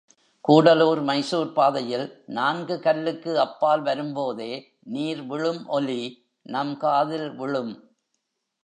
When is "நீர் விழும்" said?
4.93-5.67